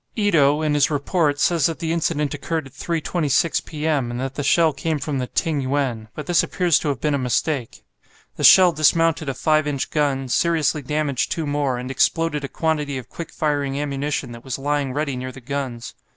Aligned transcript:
Ito, 0.15 0.63
in 0.63 0.73
his 0.73 0.89
report, 0.89 1.39
says 1.39 1.67
that 1.67 1.77
the 1.77 1.91
incident 1.93 2.33
occurred 2.33 2.65
at 2.65 2.73
3.26 2.73 3.63
p.m., 3.65 4.09
and 4.09 4.19
that 4.19 4.33
the 4.33 4.41
shell 4.41 4.73
came 4.73 4.97
from 4.97 5.19
the 5.19 5.27
"Ting 5.27 5.61
yuen," 5.61 6.07
but 6.15 6.25
this 6.25 6.41
appears 6.41 6.79
to 6.79 6.87
have 6.87 6.99
been 6.99 7.13
a 7.13 7.19
mistake. 7.19 7.83
The 8.35 8.43
shell 8.43 8.71
dismounted 8.71 9.29
a 9.29 9.35
5 9.35 9.67
inch 9.67 9.91
gun, 9.91 10.27
seriously 10.27 10.81
damaged 10.81 11.31
two 11.31 11.45
more, 11.45 11.77
and 11.77 11.91
exploded 11.91 12.43
a 12.43 12.47
quantity 12.47 12.97
of 12.97 13.09
quick 13.09 13.31
firing 13.31 13.79
ammunition 13.79 14.31
that 14.31 14.43
was 14.43 14.57
lying 14.57 14.91
ready 14.91 15.15
near 15.15 15.31
the 15.31 15.39
guns. 15.39 15.93